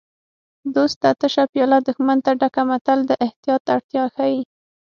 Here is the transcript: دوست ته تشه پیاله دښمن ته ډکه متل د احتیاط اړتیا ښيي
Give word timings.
دوست 0.75 0.97
ته 1.03 1.09
تشه 1.19 1.43
پیاله 1.51 1.77
دښمن 1.87 2.17
ته 2.25 2.31
ډکه 2.39 2.63
متل 2.69 2.99
د 3.05 3.11
احتیاط 3.25 3.63
اړتیا 3.75 4.03
ښيي 4.15 4.39